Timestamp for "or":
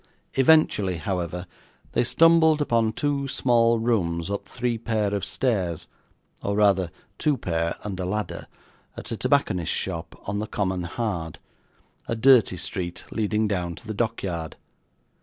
6.41-6.55